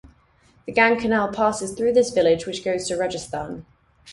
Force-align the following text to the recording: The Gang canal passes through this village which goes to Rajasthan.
The 0.65 0.71
Gang 0.71 0.99
canal 0.99 1.31
passes 1.31 1.73
through 1.75 1.93
this 1.93 2.09
village 2.09 2.47
which 2.47 2.63
goes 2.63 2.87
to 2.87 2.97
Rajasthan. 2.97 3.67